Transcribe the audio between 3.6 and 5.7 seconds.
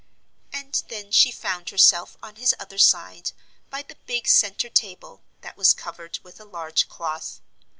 by the big centre table, that